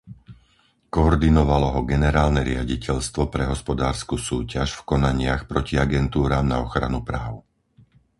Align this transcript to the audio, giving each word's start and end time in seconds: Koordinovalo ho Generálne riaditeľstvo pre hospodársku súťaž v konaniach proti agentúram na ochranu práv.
Koordinovalo 0.95 1.67
ho 1.77 1.81
Generálne 1.93 2.41
riaditeľstvo 2.49 3.21
pre 3.33 3.43
hospodársku 3.51 4.15
súťaž 4.29 4.69
v 4.81 4.85
konaniach 4.97 5.41
proti 5.51 5.73
agentúram 5.85 6.41
na 6.51 6.57
ochranu 6.65 6.99
práv. 7.09 7.33